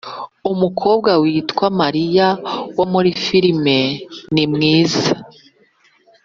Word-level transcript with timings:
Umukobwa 0.53 1.11
witwa 1.23 1.65
Maria 1.79 2.27
wo 2.77 2.85
muri 2.93 3.09
filime 3.23 3.77
ni 4.33 4.45
mwiza 4.51 5.11